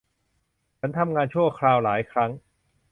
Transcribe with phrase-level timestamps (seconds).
[0.79, 2.31] ฉันทำงานชั่วคราวหลายครั้ง